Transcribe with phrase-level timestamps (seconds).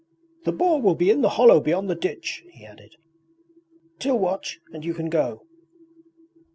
[0.45, 2.95] 'The boar will be in the hollow beyond the ditch,' he added.
[3.99, 5.45] Til watch, and you can go.'